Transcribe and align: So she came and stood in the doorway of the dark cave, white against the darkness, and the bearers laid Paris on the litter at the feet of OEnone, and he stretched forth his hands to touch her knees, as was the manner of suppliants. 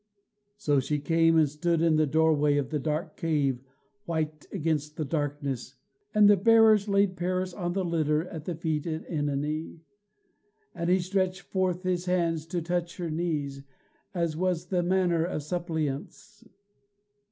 So 0.57 0.79
she 0.79 0.97
came 0.97 1.37
and 1.37 1.47
stood 1.47 1.79
in 1.79 1.95
the 1.95 2.07
doorway 2.07 2.57
of 2.57 2.69
the 2.71 2.79
dark 2.79 3.15
cave, 3.15 3.61
white 4.05 4.47
against 4.51 4.95
the 4.97 5.05
darkness, 5.05 5.75
and 6.15 6.27
the 6.27 6.35
bearers 6.35 6.87
laid 6.87 7.15
Paris 7.15 7.53
on 7.53 7.73
the 7.73 7.85
litter 7.85 8.27
at 8.29 8.45
the 8.45 8.55
feet 8.55 8.87
of 8.87 9.03
OEnone, 9.03 9.81
and 10.73 10.89
he 10.89 10.99
stretched 10.99 11.41
forth 11.41 11.83
his 11.83 12.05
hands 12.05 12.47
to 12.47 12.63
touch 12.63 12.97
her 12.97 13.11
knees, 13.11 13.61
as 14.15 14.35
was 14.35 14.69
the 14.69 14.81
manner 14.81 15.23
of 15.23 15.43
suppliants. 15.43 16.45